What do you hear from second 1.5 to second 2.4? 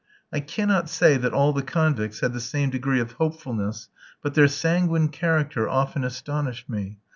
the convicts had the